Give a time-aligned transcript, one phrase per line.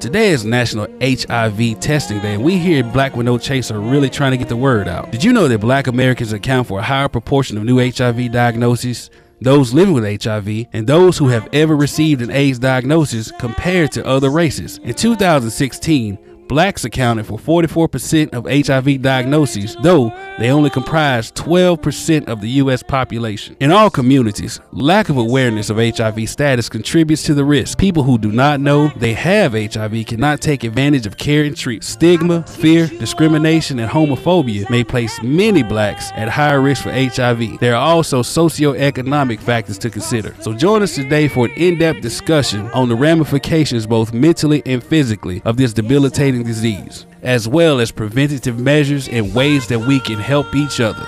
[0.00, 3.80] Today is National HIV Testing Day, and we here at Black with No Chase are
[3.80, 5.10] really trying to get the word out.
[5.10, 9.10] Did you know that black Americans account for a higher proportion of new HIV diagnoses?
[9.40, 14.06] Those living with HIV and those who have ever received an AIDS diagnosis compared to
[14.06, 14.78] other races.
[14.78, 16.16] In 2016,
[16.48, 22.82] blacks accounted for 44% of HIV diagnoses, though they only comprise 12% of the U.S.
[22.82, 23.56] population.
[23.60, 27.78] In all communities, lack of awareness of HIV status contributes to the risk.
[27.78, 31.84] People who do not know they have HIV cannot take advantage of care and treat.
[31.84, 37.58] Stigma, fear, discrimination, and homophobia may place many blacks at higher risk for HIV.
[37.60, 40.34] There are also socioeconomic factors to consider.
[40.40, 45.42] So join us today for an in-depth discussion on the ramifications both mentally and physically
[45.44, 50.54] of this debilitating disease, as well as preventative measures and ways that we can help
[50.54, 51.06] each other.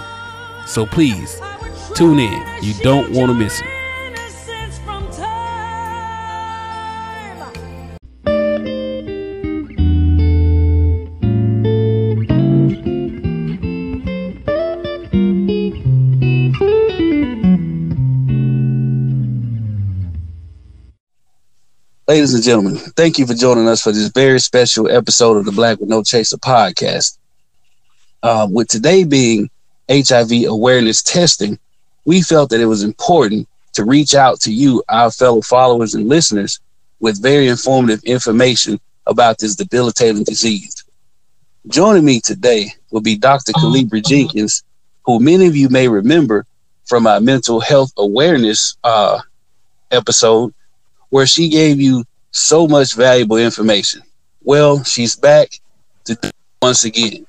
[0.67, 1.41] So please,
[1.95, 2.47] tune in.
[2.63, 3.80] You don't want to miss it.
[22.11, 25.53] Ladies and gentlemen, thank you for joining us for this very special episode of the
[25.53, 27.17] Black with No Chaser podcast.
[28.25, 29.49] Uh, with today being
[29.89, 31.57] HIV awareness testing,
[32.07, 36.09] we felt that it was important to reach out to you, our fellow followers and
[36.09, 36.59] listeners,
[36.99, 40.83] with very informative information about this debilitating disease.
[41.69, 43.53] Joining me today will be Dr.
[43.53, 44.65] Colibri Jenkins,
[45.05, 46.45] who many of you may remember
[46.87, 49.21] from our mental health awareness uh,
[49.93, 50.53] episode
[51.11, 54.03] where she gave you so much valuable information.
[54.43, 55.51] Well, she's back
[56.05, 56.19] to
[56.63, 57.27] once again.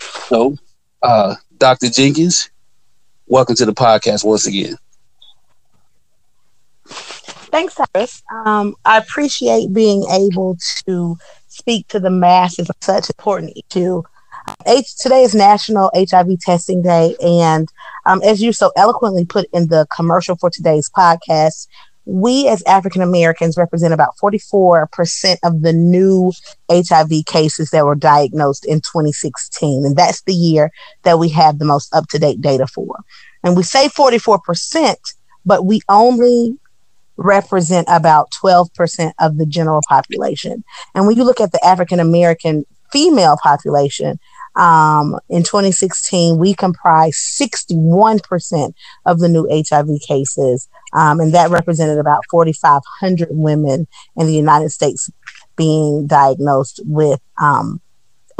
[0.00, 0.56] So,
[1.02, 1.88] uh, Dr.
[1.88, 2.50] Jenkins,
[3.26, 4.76] welcome to the podcast once again.
[6.86, 8.22] Thanks, Cyrus.
[8.44, 11.16] Um, I appreciate being able to
[11.48, 14.02] speak to the masses of such important issue.
[14.66, 17.68] H- today is National HIV Testing Day, and
[18.04, 21.66] um, as you so eloquently put in the commercial for today's podcast,
[22.06, 26.32] we as African Americans represent about 44% of the new
[26.70, 29.84] HIV cases that were diagnosed in 2016.
[29.84, 30.70] And that's the year
[31.02, 33.00] that we have the most up to date data for.
[33.42, 34.96] And we say 44%,
[35.44, 36.56] but we only
[37.16, 40.62] represent about 12% of the general population.
[40.94, 44.18] And when you look at the African American female population,
[44.56, 48.72] um, in 2016, we comprised 61%
[49.04, 54.70] of the new HIV cases, um, and that represented about 4,500 women in the United
[54.70, 55.10] States
[55.56, 57.80] being diagnosed with um,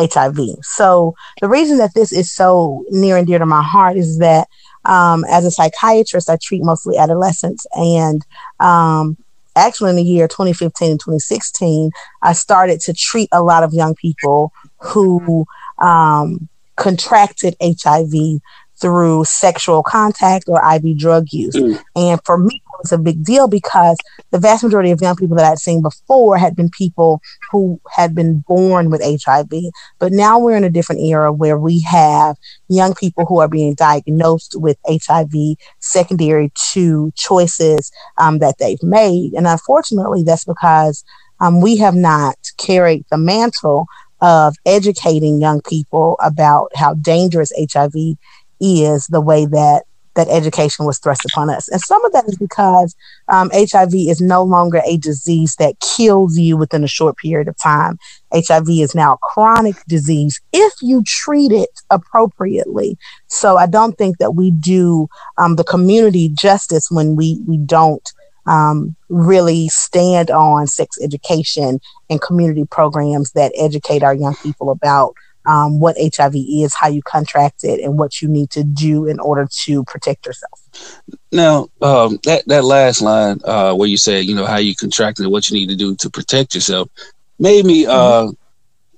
[0.00, 0.38] HIV.
[0.62, 4.48] So, the reason that this is so near and dear to my heart is that
[4.86, 8.24] um, as a psychiatrist, I treat mostly adolescents, and
[8.58, 9.18] um,
[9.54, 11.90] actually in the year 2015 and 2016,
[12.22, 15.46] I started to treat a lot of young people who
[15.78, 18.40] um, contracted HIV
[18.78, 21.56] through sexual contact or IV drug use.
[21.56, 21.82] Mm.
[21.96, 23.96] And for me, it was a big deal because
[24.32, 28.14] the vast majority of young people that I'd seen before had been people who had
[28.14, 29.50] been born with HIV.
[29.98, 32.36] But now we're in a different era where we have
[32.68, 39.32] young people who are being diagnosed with HIV secondary to choices um, that they've made.
[39.32, 41.02] And unfortunately, that's because
[41.40, 43.86] um, we have not carried the mantle
[44.20, 48.16] of educating young people about how dangerous HIV
[48.60, 49.84] is the way that
[50.16, 51.68] that education was thrust upon us.
[51.68, 52.96] And some of that is because
[53.28, 57.56] um, HIV is no longer a disease that kills you within a short period of
[57.62, 57.98] time.
[58.34, 62.98] HIV is now a chronic disease if you treat it appropriately.
[63.28, 68.10] So I don't think that we do um, the community justice when we, we don't
[68.46, 75.14] um, really stand on sex education and community programs that educate our young people about
[75.46, 79.20] um, what HIV is, how you contract it, and what you need to do in
[79.20, 80.60] order to protect yourself.
[81.30, 85.20] Now, um, that that last line uh, where you said, you know, how you contract
[85.20, 86.88] and what you need to do to protect yourself,
[87.38, 88.30] made me uh, mm-hmm.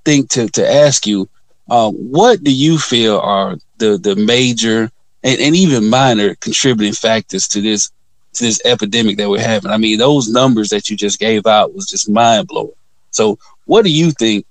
[0.04, 1.28] think to to ask you,
[1.68, 4.90] uh, what do you feel are the the major
[5.22, 7.90] and, and even minor contributing factors to this
[8.34, 9.70] to this epidemic that we're having.
[9.70, 12.72] I mean, those numbers that you just gave out was just mind blowing.
[13.10, 14.46] So, what do you think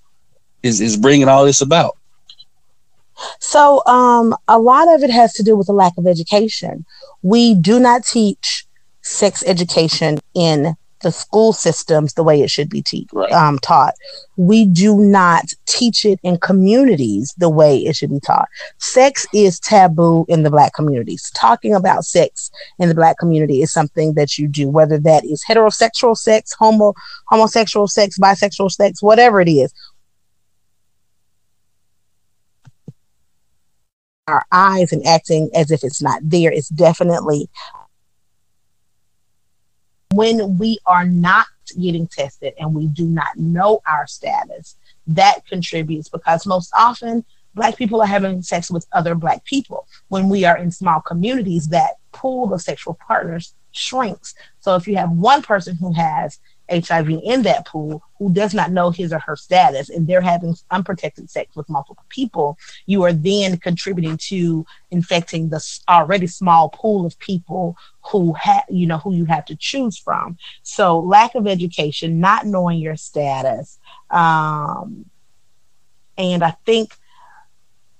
[0.63, 1.97] is is bringing all this about?
[3.39, 6.85] So, um, a lot of it has to do with the lack of education.
[7.21, 8.65] We do not teach
[9.01, 13.31] sex education in the school systems the way it should be te- right.
[13.31, 13.93] um, taught.
[14.35, 18.47] We do not teach it in communities the way it should be taught.
[18.79, 21.31] Sex is taboo in the Black communities.
[21.35, 22.49] Talking about sex
[22.79, 26.93] in the Black community is something that you do, whether that is heterosexual sex, homo
[27.27, 29.73] homosexual sex, bisexual sex, whatever it is.
[34.27, 37.49] Our eyes and acting as if it's not there is definitely
[40.17, 41.45] when we are not
[41.79, 44.75] getting tested and we do not know our status,
[45.05, 47.23] that contributes because most often
[47.53, 49.87] black people are having sex with other black people.
[50.07, 54.33] When we are in small communities, that pool of sexual partners shrinks.
[54.59, 58.71] So if you have one person who has HIV in that pool who does not
[58.71, 63.13] know his or her status and they're having unprotected sex with multiple people, you are
[63.13, 67.77] then contributing to infecting the already small pool of people
[68.11, 70.37] who have, you know, who you have to choose from.
[70.63, 73.79] So lack of education, not knowing your status.
[74.09, 75.05] Um,
[76.17, 76.95] and I think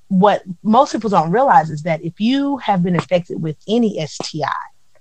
[0.10, 4.48] what most people don't realize is that if you have been infected with any STI,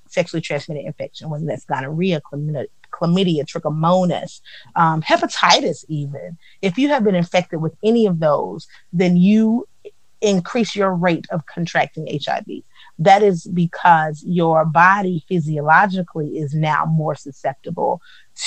[0.08, 4.40] sexually transmitted infection, whether that's gonorrhea, chlamydia, chlamydia, trichomonas,
[4.74, 6.38] um, hepatitis, even.
[6.62, 9.66] If you have been infected with any of those, then you
[10.20, 12.46] increase your rate of contracting HIV.
[12.98, 18.00] That is because your body physiologically is now more susceptible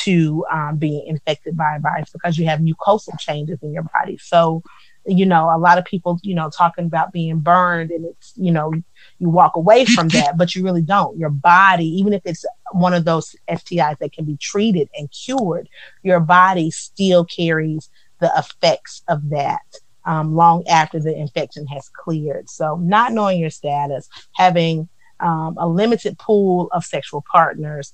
[0.03, 4.17] to um, being infected by a virus because you have mucosal changes in your body.
[4.17, 4.63] So,
[5.05, 8.51] you know, a lot of people, you know, talking about being burned and it's, you
[8.51, 8.71] know,
[9.17, 11.17] you walk away from that, but you really don't.
[11.17, 15.69] Your body, even if it's one of those STIs that can be treated and cured,
[16.03, 19.61] your body still carries the effects of that
[20.05, 22.49] um, long after the infection has cleared.
[22.49, 27.93] So, not knowing your status, having um, a limited pool of sexual partners,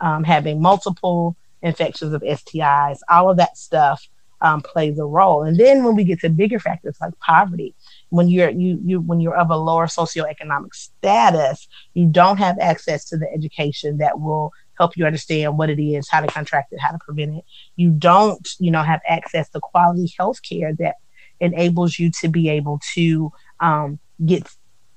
[0.00, 4.06] um, having multiple infections of STIs, all of that stuff
[4.40, 5.42] um, plays a role.
[5.42, 7.74] And then when we get to bigger factors like poverty,
[8.10, 13.04] when you're you you when you're of a lower socioeconomic status, you don't have access
[13.06, 16.80] to the education that will help you understand what it is, how to contract it,
[16.80, 17.44] how to prevent it.
[17.76, 20.96] You don't, you know, have access to quality health care that
[21.40, 24.46] enables you to be able to um, get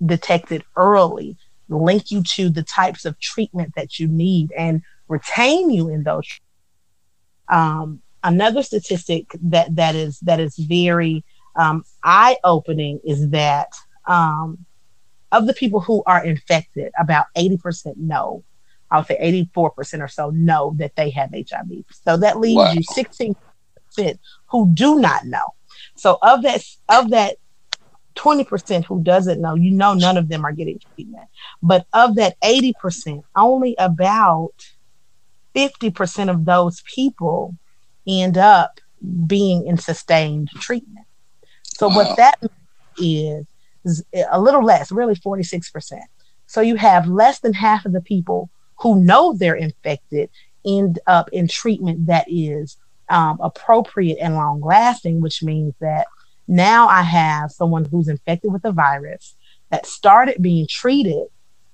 [0.06, 1.38] detected early,
[1.69, 6.27] link you to the types of treatment that you need, and retain you in those.
[7.47, 11.24] Um, another statistic that that is that is very
[11.56, 13.74] um, eye opening is that
[14.07, 14.66] um,
[15.31, 18.44] of the people who are infected, about 80% know.
[18.92, 21.86] I would say 84% or so know that they have HIV.
[21.92, 22.71] So that leaves wow.
[22.71, 23.36] you 16%
[24.48, 25.54] who do not know.
[25.95, 27.38] So of that of that
[28.16, 31.27] 20% who doesn't know, you know none of them are getting treatment.
[31.62, 34.54] But of that 80%, only about
[35.56, 37.56] 50% of those people
[38.07, 38.80] end up
[39.25, 41.06] being in sustained treatment.
[41.63, 41.96] So wow.
[41.96, 42.40] what that
[42.98, 43.46] is
[43.86, 46.00] is a little less, really 46%.
[46.48, 48.50] So you have less than half of the people
[48.80, 50.30] who know they're infected
[50.66, 52.78] end up in treatment that is
[53.10, 56.07] um, appropriate and long lasting, which means that
[56.48, 59.36] now I have someone who's infected with a virus
[59.69, 61.28] that started being treated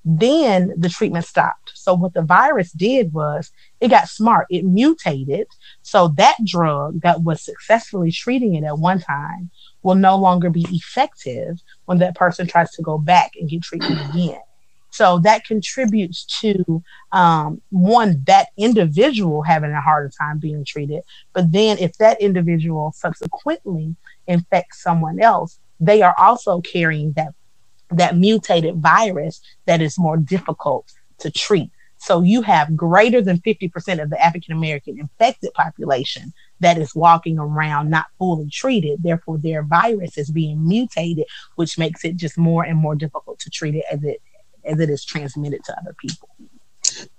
[0.06, 1.72] then the treatment stopped.
[1.74, 4.46] So what the virus did was it got smart.
[4.52, 5.48] It mutated.
[5.82, 9.50] So that drug that was successfully treating it at one time
[9.82, 14.00] will no longer be effective when that person tries to go back and get treatment
[14.14, 14.42] again.
[14.92, 21.02] So that contributes to um, one that individual having a harder time being treated.
[21.34, 23.96] But then if that individual subsequently
[24.28, 27.34] infects someone else, they are also carrying that
[27.92, 31.70] that mutated virus that is more difficult to treat.
[31.98, 37.40] So you have greater than 50% of the African American infected population that is walking
[37.40, 39.02] around not fully treated.
[39.02, 41.26] Therefore, their virus is being mutated,
[41.56, 44.22] which makes it just more and more difficult to treat it as it
[44.66, 46.30] as it is transmitted to other people.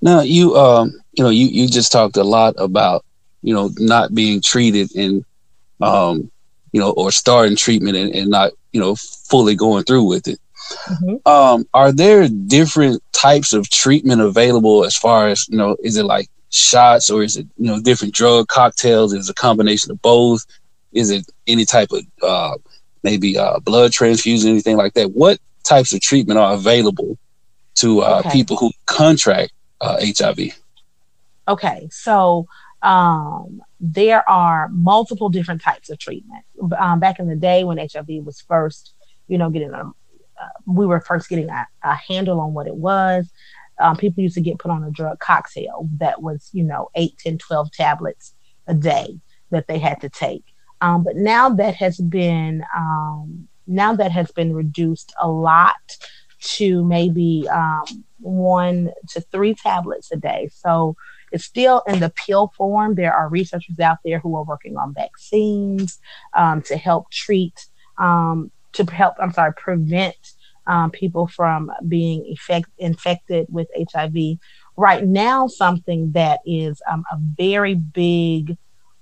[0.01, 3.05] Now you um you know you you just talked a lot about
[3.43, 5.25] you know not being treated and
[5.81, 6.31] um
[6.73, 10.39] you know or starting treatment and, and not you know fully going through with it.
[10.89, 11.29] Mm-hmm.
[11.29, 15.77] Um, are there different types of treatment available as far as you know?
[15.83, 19.13] Is it like shots or is it you know different drug cocktails?
[19.13, 20.45] Is it a combination of both?
[20.93, 22.57] Is it any type of uh,
[23.03, 25.13] maybe uh, blood transfusion, anything like that?
[25.13, 27.19] What types of treatment are available
[27.77, 28.31] to uh, okay.
[28.31, 30.39] people who contract HIV?
[30.39, 32.47] Uh, okay, so
[32.83, 36.45] um, there are multiple different types of treatment.
[36.79, 38.95] Um, back in the day when HIV was first,
[39.29, 39.95] you know, getting um,
[40.67, 43.31] we were first getting a, a, handle on what it was.
[43.81, 47.17] um, people used to get put on a drug cocktail that was, you know, 8,
[47.19, 48.35] 10, 12 tablets
[48.67, 50.45] a day that they had to take.
[50.81, 55.75] Um, but now that has been um, now that has been reduced a lot
[56.41, 57.85] to maybe um,
[58.21, 60.49] one to three tablets a day.
[60.53, 60.97] So
[61.33, 62.95] it's still in the pill form.
[62.95, 65.99] There are researchers out there who are working on vaccines
[66.35, 67.67] um, to help treat,
[67.99, 70.17] um, to help, I'm sorry, prevent
[70.67, 74.39] um, people from being effect- infected with HIV.
[74.77, 78.57] Right now, something that is um, a very big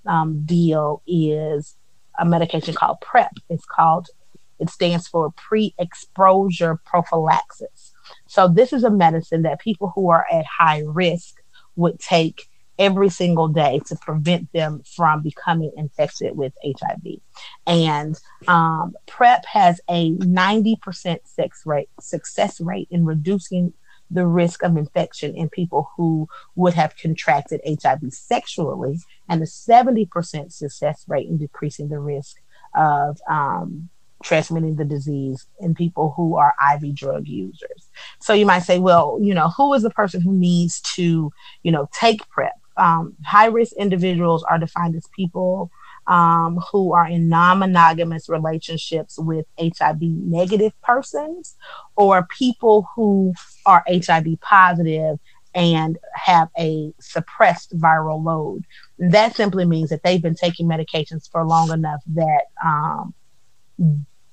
[0.05, 1.75] um, deal is
[2.19, 3.31] a medication called PrEP.
[3.49, 4.07] It's called,
[4.59, 7.93] it stands for pre exposure prophylaxis.
[8.27, 11.35] So, this is a medicine that people who are at high risk
[11.75, 17.19] would take every single day to prevent them from becoming infected with HIV.
[17.65, 23.73] And um, PrEP has a 90% sex rate, success rate in reducing
[24.11, 30.51] the risk of infection in people who would have contracted HIV sexually, and a 70%
[30.51, 32.37] success rate in decreasing the risk
[32.75, 33.89] of um,
[34.23, 37.89] transmitting the disease in people who are IV drug users.
[38.19, 41.31] So you might say, well, you know, who is the person who needs to,
[41.63, 42.53] you know, take PrEP?
[42.77, 45.71] Um, high risk individuals are defined as people
[46.07, 51.55] um, who are in non monogamous relationships with HIV negative persons
[51.95, 53.33] or people who
[53.65, 55.19] are HIV positive
[55.53, 58.65] and have a suppressed viral load.
[58.99, 63.15] That simply means that they've been taking medications for long enough that um,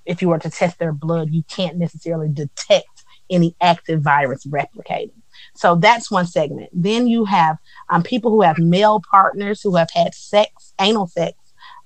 [0.04, 5.21] if you were to test their blood, you can't necessarily detect any active virus replicating.
[5.54, 6.70] So that's one segment.
[6.72, 7.58] Then you have
[7.88, 11.36] um, people who have male partners who have had sex, anal sex,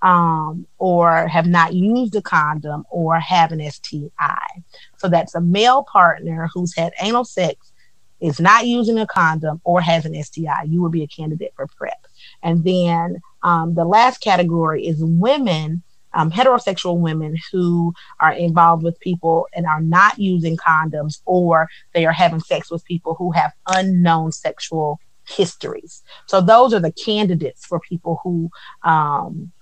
[0.02, 4.62] um, or have not used a condom or have an STI.
[4.98, 7.72] So that's a male partner who's had anal sex,
[8.20, 10.64] is not using a condom, or has an STI.
[10.64, 12.06] You would be a candidate for PrEP.
[12.42, 15.82] And then um, the last category is women
[16.16, 22.06] um, heterosexual women who are involved with people and are not using condoms or they
[22.06, 26.02] are having sex with people who have unknown sexual histories.
[26.26, 28.50] So those are the candidates for people who
[28.82, 29.52] um,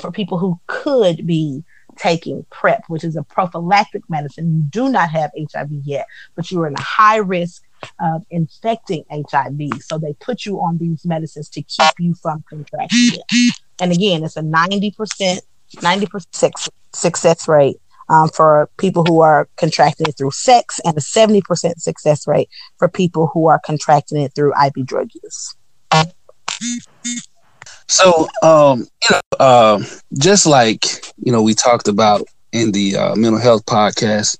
[0.00, 1.64] for people who could be
[1.96, 4.56] taking PrEP, which is a prophylactic medicine.
[4.56, 7.64] You do not have HIV yet, but you are in a high risk
[8.00, 9.82] of infecting HIV.
[9.82, 13.54] So they put you on these medicines to keep you from contracting it.
[13.80, 15.40] And again, it's a 90%
[15.76, 17.76] 90% success rate
[18.08, 21.42] um, for people who are contracting it through sex and a 70%
[21.78, 22.48] success rate
[22.78, 25.54] for people who are contracting it through IV drug use.
[27.86, 29.82] So, um, you know, uh,
[30.18, 30.84] just like,
[31.18, 32.22] you know, we talked about
[32.52, 34.38] in the uh, mental health podcast,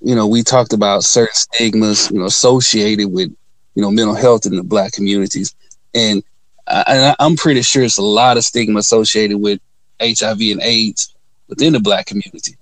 [0.00, 3.34] you know, we talked about certain stigmas, you know, associated with,
[3.74, 5.54] you know, mental health in the black communities.
[5.94, 6.22] And
[6.66, 9.60] I, I'm pretty sure it's a lot of stigma associated with
[10.00, 11.14] HIV and AIDS
[11.48, 12.56] within the black community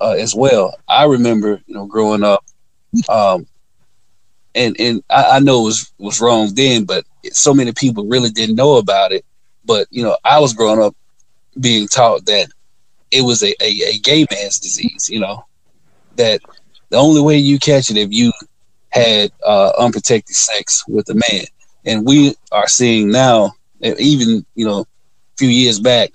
[0.00, 0.78] uh, as well.
[0.88, 2.44] I remember, you know, growing up,
[3.08, 3.46] um,
[4.54, 8.30] and and I, I, know it was was wrong then, but so many people really
[8.30, 9.24] didn't know about it.
[9.64, 10.96] But you know, I was growing up
[11.60, 12.48] being taught that
[13.10, 15.08] it was a, a, a gay man's disease.
[15.08, 15.44] You know,
[16.16, 16.40] that
[16.88, 18.32] the only way you catch it if you
[18.90, 21.44] had uh, unprotected sex with a man.
[21.86, 24.86] And we are seeing now, even you know, a
[25.38, 26.10] few years back,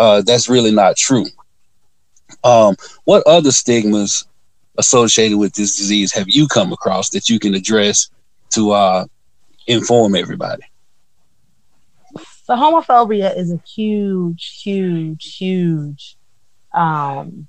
[0.00, 1.26] uh, that's really not true.
[2.42, 4.26] Um, what other stigmas
[4.78, 8.08] associated with this disease have you come across that you can address
[8.54, 9.04] to uh,
[9.66, 10.62] inform everybody?
[12.44, 16.16] So homophobia is a huge, huge, huge
[16.72, 17.46] um,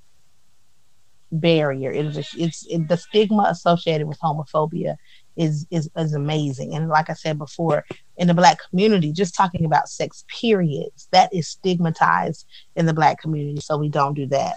[1.32, 1.90] barrier.
[1.90, 4.96] It is a, it's it, the stigma associated with homophobia
[5.36, 6.74] is is is amazing.
[6.74, 7.84] And like I said before,
[8.16, 12.46] in the black community, just talking about sex periods, that is stigmatized
[12.76, 13.60] in the black community.
[13.60, 14.56] So we don't do that.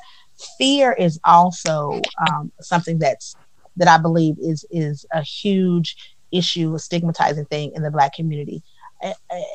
[0.57, 3.35] Fear is also um, something that's
[3.77, 5.95] that I believe is is a huge
[6.31, 8.61] issue, a stigmatizing thing in the black community.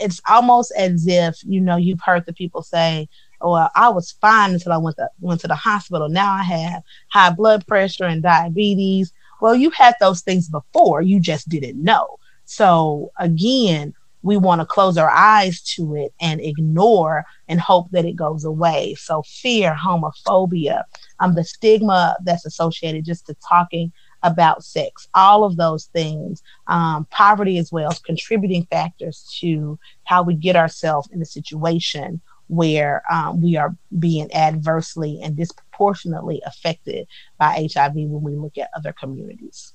[0.01, 3.09] It's almost as if you know you've heard the people say,
[3.41, 6.09] "Oh, well, I was fine until I went to went to the hospital.
[6.09, 11.21] Now I have high blood pressure and diabetes." Well, you had those things before, you
[11.21, 12.19] just didn't know.
[12.45, 18.05] So again, we want to close our eyes to it and ignore and hope that
[18.05, 18.95] it goes away.
[18.99, 20.85] So fear, homophobia,
[21.21, 23.93] um, the stigma that's associated just to talking
[24.23, 30.23] about sex, all of those things, um, poverty as well, as contributing factors to how
[30.23, 32.21] we get ourselves in a situation
[32.51, 37.07] where um, we are being adversely and disproportionately affected
[37.39, 39.73] by HIV when we look at other communities.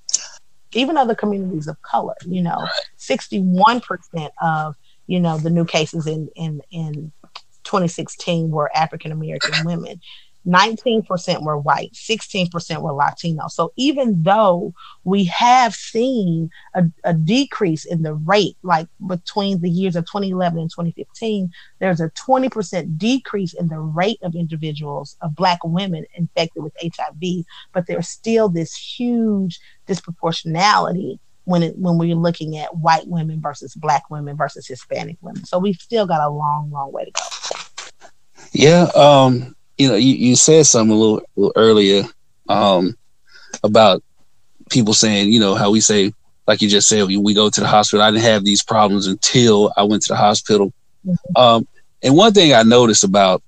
[0.74, 2.16] even other communities of color.
[2.26, 2.68] You know,
[2.98, 4.76] sixty one percent of
[5.08, 7.12] you know the new cases in in in
[7.64, 10.02] 2016 were African American women.
[10.48, 13.48] 19% were white, 16% were Latino.
[13.48, 14.74] So even though
[15.04, 20.60] we have seen a, a, decrease in the rate, like between the years of 2011
[20.60, 26.62] and 2015, there's a 20% decrease in the rate of individuals, of Black women infected
[26.62, 33.08] with HIV, but there's still this huge disproportionality when it, when we're looking at white
[33.08, 35.46] women versus black women versus Hispanic women.
[35.46, 37.22] So we've still got a long, long way to go.
[38.52, 42.04] Yeah, um, you know, you, you said something a little, a little earlier
[42.50, 42.96] um,
[43.64, 44.04] about
[44.70, 46.14] people saying, you know, how we say,
[46.48, 48.04] like you just said, we, we go to the hospital.
[48.04, 50.74] I didn't have these problems until I went to the hospital.
[51.06, 51.38] Mm-hmm.
[51.38, 51.68] Um,
[52.04, 53.42] and one thing I noticed about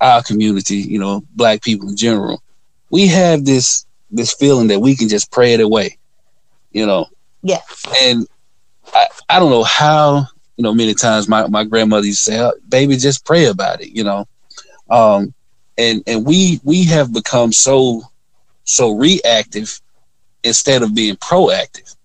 [0.00, 2.42] our community, you know, black people in general,
[2.90, 5.98] we have this this feeling that we can just pray it away,
[6.72, 7.06] you know.
[7.42, 7.84] Yes.
[8.02, 8.26] And
[8.94, 12.40] I, I don't know how, you know, many times my, my grandmother used to say,
[12.40, 14.26] oh, baby, just pray about it, you know.
[14.90, 15.34] Um,
[15.76, 18.02] and and we we have become so
[18.64, 19.80] so reactive
[20.42, 21.96] instead of being proactive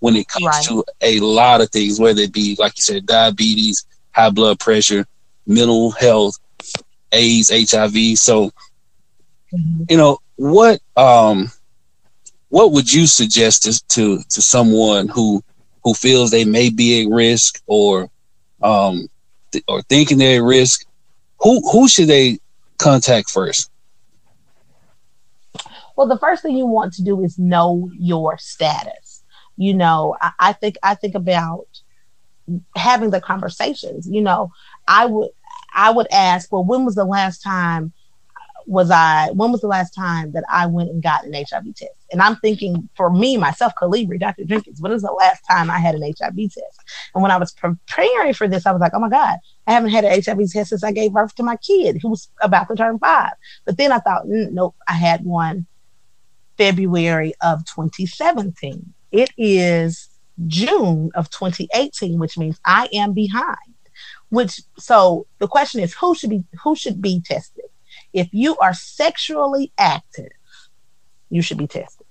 [0.00, 0.64] when it comes right.
[0.64, 5.06] to a lot of things, whether it be like you said, diabetes, high blood pressure,
[5.46, 6.38] mental health,
[7.12, 8.18] AIDS, HIV.
[8.18, 8.46] So,
[9.52, 9.84] mm-hmm.
[9.88, 11.50] you know, what um,
[12.48, 15.42] what would you suggest to, to to someone who
[15.84, 18.10] who feels they may be at risk or
[18.62, 19.08] um,
[19.52, 20.86] th- or thinking they're at risk
[21.40, 22.38] who who should they
[22.78, 23.70] contact first?
[25.96, 29.22] Well, the first thing you want to do is know your status.
[29.56, 31.66] You know, I, I think I think about
[32.76, 34.08] having the conversations.
[34.08, 34.52] You know,
[34.88, 35.30] I would
[35.74, 37.92] I would ask, well, when was the last time
[38.70, 41.90] was I, when was the last time that I went and got an HIV test?
[42.12, 44.44] And I'm thinking for me, myself, Colibri, Dr.
[44.44, 46.80] Jenkins, when was the last time I had an HIV test?
[47.12, 49.90] And when I was preparing for this, I was like, oh my God, I haven't
[49.90, 52.76] had an HIV test since I gave birth to my kid who was about to
[52.76, 53.32] turn five.
[53.66, 55.66] But then I thought, mm, nope, I had one
[56.56, 58.94] February of 2017.
[59.10, 60.10] It is
[60.46, 63.56] June of 2018, which means I am behind.
[64.28, 67.64] Which so the question is who should be who should be tested?
[68.12, 70.32] If you are sexually active,
[71.28, 72.06] you should be tested.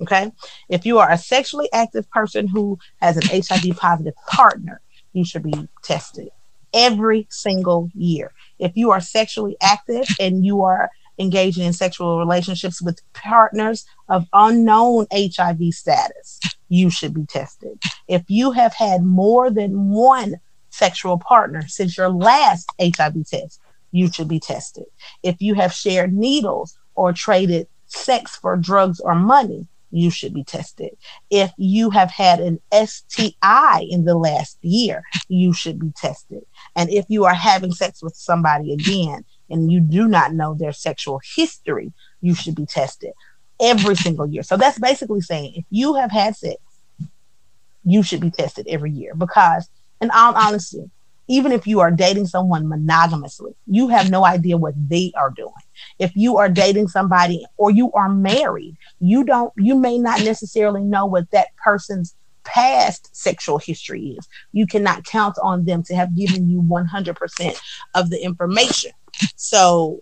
[0.00, 0.30] Okay.
[0.68, 4.80] If you are a sexually active person who has an HIV positive partner,
[5.12, 6.28] you should be tested
[6.72, 8.32] every single year.
[8.58, 14.26] If you are sexually active and you are engaging in sexual relationships with partners of
[14.32, 17.82] unknown HIV status, you should be tested.
[18.06, 20.36] If you have had more than one
[20.70, 24.84] sexual partner since your last HIV test, you should be tested.
[25.22, 30.44] If you have shared needles or traded sex for drugs or money, you should be
[30.44, 30.90] tested.
[31.30, 36.44] If you have had an STI in the last year, you should be tested.
[36.76, 40.72] And if you are having sex with somebody again and you do not know their
[40.72, 43.12] sexual history, you should be tested
[43.60, 44.42] every single year.
[44.42, 46.56] So that's basically saying if you have had sex,
[47.84, 49.70] you should be tested every year because,
[50.00, 50.90] in all honesty,
[51.28, 55.52] even if you are dating someone monogamously, you have no idea what they are doing.
[55.98, 60.82] If you are dating somebody or you are married, you don't you may not necessarily
[60.82, 62.14] know what that person's
[62.44, 64.26] past sexual history is.
[64.52, 67.60] You cannot count on them to have given you 100%
[67.94, 68.92] of the information.
[69.36, 70.00] So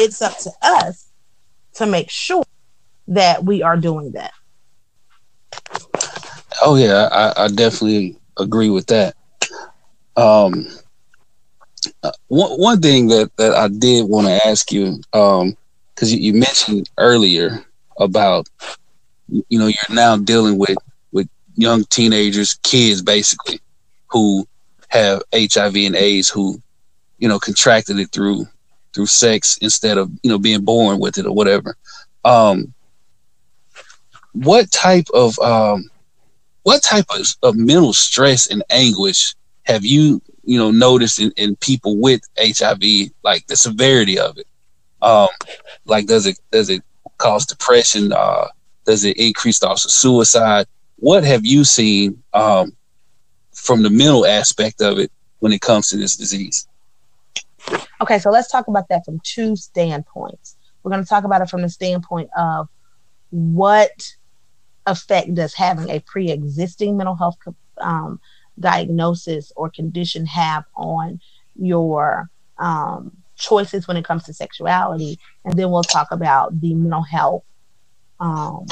[0.00, 1.08] it's up to us
[1.74, 2.44] to make sure
[3.08, 4.32] that we are doing that.
[6.62, 9.14] Oh yeah, I, I definitely agree with that.
[10.16, 10.66] Um,
[12.02, 15.56] uh, one one thing that that I did want to ask you, um,
[15.94, 17.64] because you, you mentioned earlier
[17.98, 18.48] about
[19.28, 20.76] you know you're now dealing with
[21.12, 23.60] with young teenagers, kids basically,
[24.08, 24.46] who
[24.88, 26.60] have HIV and AIDS, who
[27.18, 28.46] you know contracted it through
[28.94, 31.76] through sex instead of you know being born with it or whatever.
[32.24, 32.72] Um,
[34.32, 35.88] what type of um,
[36.62, 39.34] what type of, of mental stress and anguish
[39.66, 42.82] have you you know noticed in, in people with hiv
[43.22, 44.46] like the severity of it?
[45.02, 45.28] Um
[45.84, 46.82] like does it does it
[47.18, 48.12] cause depression?
[48.12, 48.48] Uh
[48.84, 50.66] does it increase the odds of suicide?
[50.96, 52.76] What have you seen um
[53.52, 56.66] from the mental aspect of it when it comes to this disease?
[58.00, 60.56] Okay so let's talk about that from two standpoints.
[60.82, 62.68] We're going to talk about it from the standpoint of
[63.30, 64.14] what
[64.86, 67.36] effect does having a pre-existing mental health
[67.78, 68.20] um,
[68.58, 71.20] diagnosis or condition have on
[71.56, 75.18] your um, choices when it comes to sexuality.
[75.44, 77.44] And then we'll talk about the mental health
[78.20, 78.66] um,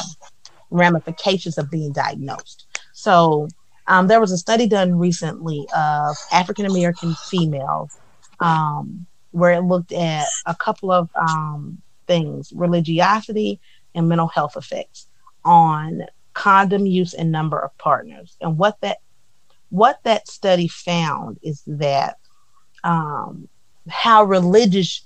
[0.70, 2.66] ramifications of being diagnosed.
[2.92, 3.48] So
[3.86, 7.96] um, there was a study done recently of African American females
[8.40, 13.60] um, where it looked at a couple of um, things religiosity
[13.94, 15.06] and mental health effects
[15.44, 18.36] on condom use and number of partners.
[18.40, 18.98] And what that
[19.74, 22.16] what that study found is that
[22.84, 23.48] um,
[23.88, 25.04] how religious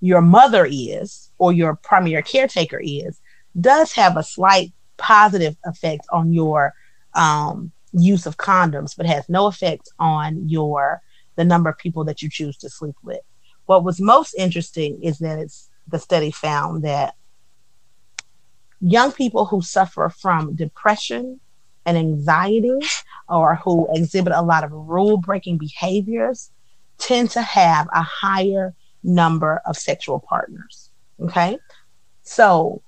[0.00, 3.20] your mother is or your primary caretaker is
[3.60, 6.74] does have a slight positive effect on your
[7.14, 11.00] um, use of condoms, but has no effect on your
[11.36, 13.20] the number of people that you choose to sleep with.
[13.66, 17.14] What was most interesting is that it's the study found that
[18.80, 21.38] young people who suffer from depression
[21.88, 22.78] and anxiety
[23.30, 26.50] or who exhibit a lot of rule breaking behaviors
[26.98, 30.90] tend to have a higher number of sexual partners.
[31.18, 31.58] Okay.
[32.22, 32.82] So,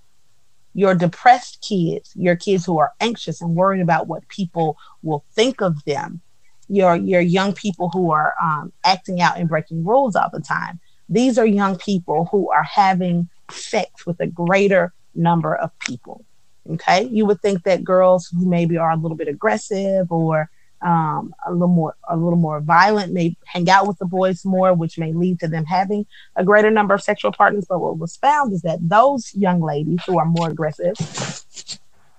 [0.75, 5.63] your depressed kids, your kids who are anxious and worried about what people will think
[5.63, 6.21] of them,
[6.69, 10.79] your, your young people who are um, acting out and breaking rules all the time,
[11.09, 16.25] these are young people who are having sex with a greater number of people.
[16.68, 17.05] Okay.
[17.05, 20.51] You would think that girls who maybe are a little bit aggressive or
[20.83, 24.73] um, a little more a little more violent, may hang out with the boys more,
[24.73, 27.66] which may lead to them having a greater number of sexual partners.
[27.68, 30.94] But what was found is that those young ladies who are more aggressive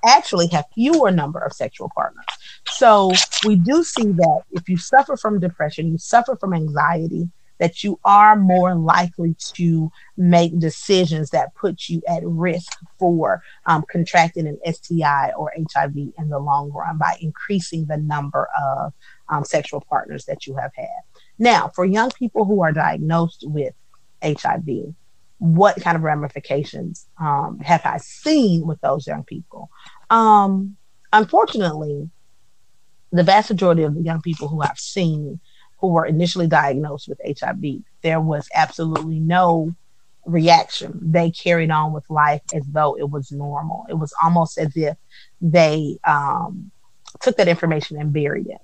[0.05, 2.25] actually have fewer number of sexual partners.
[2.67, 3.11] So
[3.45, 7.29] we do see that if you suffer from depression, you suffer from anxiety,
[7.61, 13.85] that you are more likely to make decisions that put you at risk for um,
[13.87, 18.93] contracting an STI or HIV in the long run by increasing the number of
[19.29, 20.87] um, sexual partners that you have had.
[21.37, 23.75] Now, for young people who are diagnosed with
[24.23, 24.95] HIV,
[25.37, 29.69] what kind of ramifications um, have I seen with those young people?
[30.09, 30.77] Um,
[31.13, 32.09] unfortunately,
[33.11, 35.39] the vast majority of the young people who I've seen
[35.81, 39.75] who were initially diagnosed with HIV, there was absolutely no
[40.25, 40.99] reaction.
[41.01, 43.85] They carried on with life as though it was normal.
[43.89, 44.95] It was almost as if
[45.41, 46.71] they um,
[47.19, 48.61] took that information and buried it.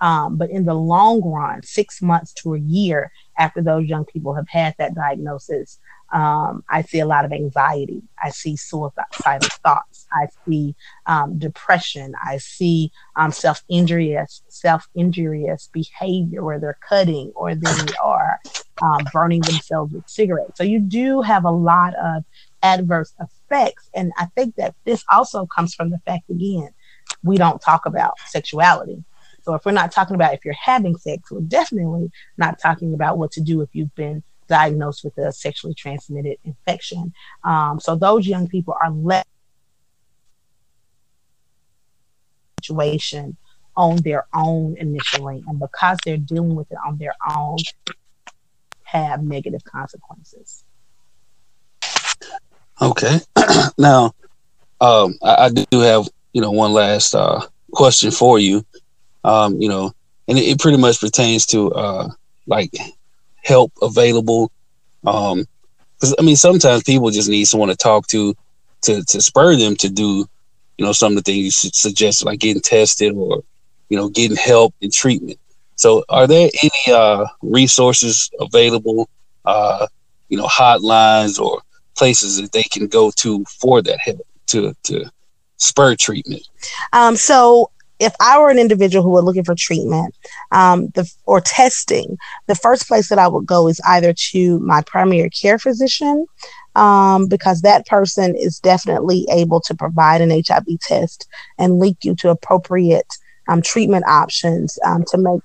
[0.00, 4.34] Um, but in the long run, six months to a year after those young people
[4.34, 5.78] have had that diagnosis,
[6.12, 8.02] um, I see a lot of anxiety.
[8.22, 10.06] I see suicidal thoughts.
[10.12, 10.74] I see
[11.06, 12.14] um, depression.
[12.22, 18.40] I see um, self injurious self injurious behavior where they're cutting or they are
[18.82, 20.58] um, burning themselves with cigarettes.
[20.58, 22.24] So you do have a lot of
[22.62, 26.70] adverse effects, and I think that this also comes from the fact again
[27.22, 29.04] we don't talk about sexuality.
[29.42, 33.18] So if we're not talking about if you're having sex, we're definitely not talking about
[33.18, 37.14] what to do if you've been diagnosed with a sexually transmitted infection.
[37.44, 39.24] Um, so those young people are less
[42.62, 43.36] situation
[43.76, 47.56] on their own initially, and because they're dealing with it on their own,
[48.82, 50.64] have negative consequences.
[52.82, 53.20] Okay,
[53.78, 54.12] now
[54.80, 58.66] um, I, I, do have you know one last uh, question for you.
[59.22, 59.92] Um, you know,
[60.28, 62.08] and it, it, pretty much pertains to uh,
[62.46, 62.72] like
[63.42, 64.50] help available.
[65.06, 65.46] Um,
[65.98, 68.34] because I mean, sometimes people just need someone to talk to,
[68.82, 70.26] to to spur them to do,
[70.78, 73.42] you know, some of the things you should suggest, like getting tested or,
[73.90, 75.38] you know, getting help and treatment.
[75.76, 79.08] So, are there any uh, resources available,
[79.44, 79.86] uh,
[80.28, 81.60] you know, hotlines or
[81.96, 85.10] places that they can go to for that help to to
[85.58, 86.48] spur treatment?
[86.94, 90.14] Um, so if I were an individual who were looking for treatment
[90.50, 94.82] um, the, or testing, the first place that I would go is either to my
[94.82, 96.26] primary care physician,
[96.74, 102.16] um, because that person is definitely able to provide an HIV test and link you
[102.16, 103.06] to appropriate
[103.48, 105.42] um, treatment options um, to make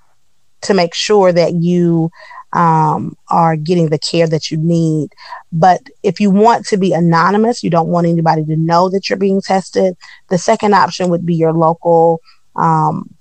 [0.62, 2.10] to make sure that you
[2.54, 5.10] um, are getting the care that you need.
[5.52, 9.18] But if you want to be anonymous, you don't want anybody to know that you're
[9.18, 9.94] being tested.
[10.30, 12.20] The second option would be your local
[12.56, 13.14] um,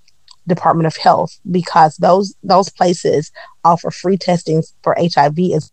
[0.47, 3.31] Department of Health because those those places
[3.63, 5.71] offer free testing for HIV as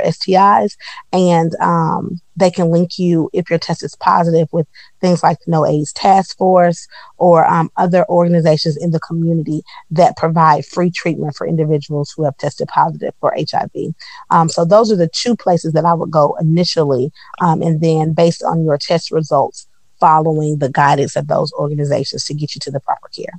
[0.00, 0.76] STIs,
[1.12, 4.66] and um, they can link you if your test is positive with
[5.00, 6.86] things like No AIDS Task Force
[7.18, 12.36] or um, other organizations in the community that provide free treatment for individuals who have
[12.38, 13.94] tested positive for HIV.
[14.30, 18.12] Um, so those are the two places that I would go initially, um, and then
[18.12, 19.66] based on your test results,
[20.00, 23.38] following the guidance of those organizations to get you to the proper care.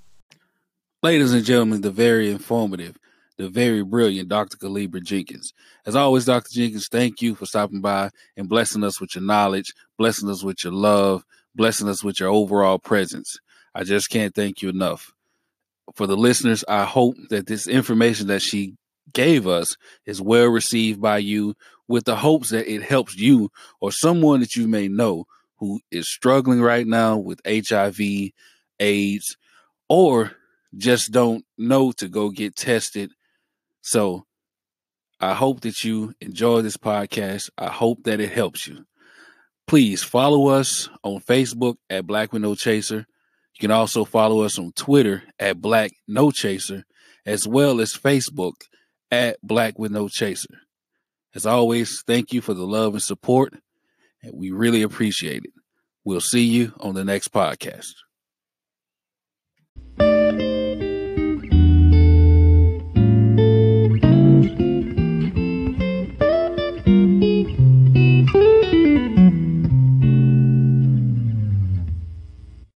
[1.03, 2.95] Ladies and gentlemen, the very informative,
[3.37, 4.57] the very brilliant Dr.
[4.57, 5.51] Colibri Jenkins.
[5.85, 6.53] As always, Dr.
[6.53, 10.63] Jenkins, thank you for stopping by and blessing us with your knowledge, blessing us with
[10.63, 13.37] your love, blessing us with your overall presence.
[13.73, 15.11] I just can't thank you enough.
[15.95, 18.75] For the listeners, I hope that this information that she
[19.13, 21.55] gave us is well received by you
[21.87, 25.25] with the hopes that it helps you or someone that you may know
[25.61, 27.99] who is struggling right now with HIV,
[28.79, 29.37] AIDS,
[29.87, 30.31] or
[30.75, 33.11] just don't know to go get tested.
[33.81, 34.25] So
[35.19, 37.51] I hope that you enjoy this podcast.
[37.59, 38.85] I hope that it helps you.
[39.67, 43.05] Please follow us on Facebook at Black with No Chaser.
[43.53, 46.85] You can also follow us on Twitter at Black No Chaser,
[47.23, 48.55] as well as Facebook
[49.11, 50.61] at Black with No Chaser.
[51.35, 53.53] As always, thank you for the love and support,
[54.23, 55.53] and we really appreciate it.
[56.03, 57.93] We'll see you on the next podcast.